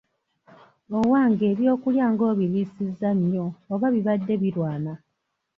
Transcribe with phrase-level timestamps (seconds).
[0.99, 4.93] Owange eby’okulya nga obirwisizza nnyo oba bibadde birwana?